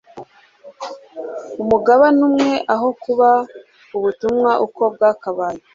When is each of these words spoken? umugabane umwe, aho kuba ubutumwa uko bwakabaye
umugabane 1.61 2.19
umwe, 2.29 2.51
aho 2.73 2.87
kuba 3.03 3.29
ubutumwa 3.97 4.51
uko 4.65 4.81
bwakabaye 4.93 5.61